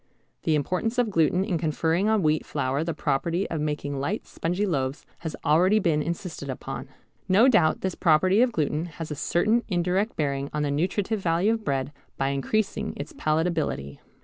[0.45, 4.65] The importance of gluten in conferring on wheat flour the property of making light spongy
[4.65, 6.87] loaves has already been insisted upon.
[7.29, 11.53] No doubt this property of gluten has a certain indirect bearing on the nutritive value
[11.53, 13.99] of bread by increasing its palatability.